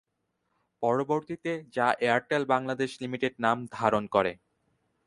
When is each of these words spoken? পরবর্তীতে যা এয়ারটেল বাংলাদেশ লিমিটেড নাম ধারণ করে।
পরবর্তীতে 0.83 1.51
যা 1.75 1.87
এয়ারটেল 2.05 2.43
বাংলাদেশ 2.53 2.91
লিমিটেড 3.01 3.33
নাম 3.39 3.57
ধারণ 3.71 4.03
করে। 4.15 4.31